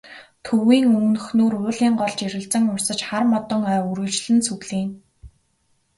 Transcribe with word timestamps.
Төвийн 0.45 0.85
өмнөхнүүр 0.97 1.53
уулын 1.61 1.93
гол 2.01 2.13
жирэлзэн 2.19 2.63
урсаж, 2.73 2.99
хар 3.09 3.23
модон 3.31 3.61
ой 3.71 3.79
үргэлжлэн 3.91 4.39
сүглийнэ. 4.47 4.93